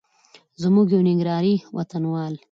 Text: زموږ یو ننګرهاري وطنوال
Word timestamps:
زموږ 0.61 0.87
یو 0.95 1.01
ننګرهاري 1.07 1.55
وطنوال 1.75 2.33